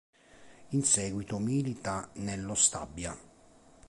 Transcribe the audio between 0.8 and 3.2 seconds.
seguito milita nello Stabia.